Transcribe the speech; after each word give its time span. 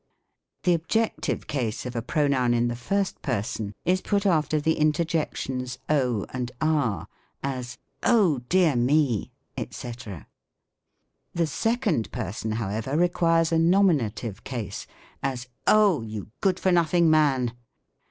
The 0.63 0.73
objective 0.73 1.45
case 1.45 1.85
of 1.85 1.95
a 1.95 2.01
pronoun 2.01 2.55
in 2.55 2.69
the 2.69 2.75
first 2.75 3.21
pei'son 3.21 3.73
is 3.85 4.01
put 4.01 4.25
after 4.25 4.59
the 4.59 4.79
interjections 4.79 5.77
Oh! 5.89 6.25
and 6.33 6.51
Ah! 6.59 7.05
as," 7.43 7.77
Oh! 8.17 8.39
dear 8.49 8.75
me," 8.75 9.31
&c. 9.69 9.93
The 11.35 11.45
second 11.45 12.11
person, 12.11 12.53
however, 12.53 12.97
requires 12.97 13.51
a 13.51 13.59
nominative 13.59 14.43
case: 14.43 14.87
as," 15.21 15.49
Oh! 15.67 16.01
you 16.01 16.31
good 16.41 16.59
for.nothing 16.59 17.07
man 17.07 17.51